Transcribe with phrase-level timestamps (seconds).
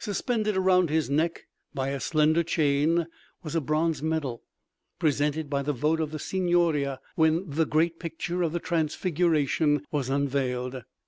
[0.00, 3.06] Suspended around his neck by a slender chain
[3.44, 4.42] was a bronze medal,
[4.98, 10.82] presented by vote of the Signoria when the great picture of "The Transfiguration" was unveiled.